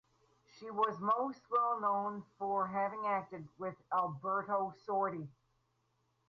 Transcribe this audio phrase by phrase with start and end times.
[0.57, 5.27] She was most well known for having acted with Alberto Sordi.